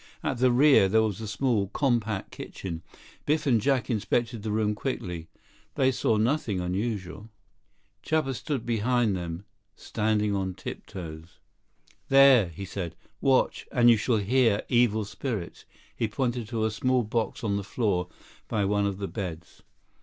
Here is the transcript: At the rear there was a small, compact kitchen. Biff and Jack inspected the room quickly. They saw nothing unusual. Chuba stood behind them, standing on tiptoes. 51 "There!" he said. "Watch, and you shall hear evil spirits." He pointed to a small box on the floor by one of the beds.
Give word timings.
At 0.23 0.39
the 0.39 0.51
rear 0.51 0.89
there 0.89 1.03
was 1.03 1.21
a 1.21 1.27
small, 1.27 1.67
compact 1.67 2.31
kitchen. 2.31 2.81
Biff 3.27 3.45
and 3.45 3.61
Jack 3.61 3.87
inspected 3.87 4.41
the 4.41 4.49
room 4.51 4.73
quickly. 4.73 5.27
They 5.75 5.91
saw 5.91 6.17
nothing 6.17 6.59
unusual. 6.59 7.29
Chuba 8.03 8.33
stood 8.33 8.65
behind 8.65 9.15
them, 9.15 9.45
standing 9.75 10.35
on 10.35 10.55
tiptoes. 10.55 11.37
51 12.07 12.07
"There!" 12.09 12.47
he 12.47 12.65
said. 12.65 12.95
"Watch, 13.21 13.67
and 13.71 13.91
you 13.91 13.97
shall 13.97 14.17
hear 14.17 14.63
evil 14.69 15.05
spirits." 15.05 15.65
He 15.95 16.07
pointed 16.07 16.47
to 16.47 16.65
a 16.65 16.71
small 16.71 17.03
box 17.03 17.43
on 17.43 17.57
the 17.57 17.63
floor 17.63 18.07
by 18.47 18.65
one 18.65 18.87
of 18.87 18.97
the 18.97 19.07
beds. 19.07 19.61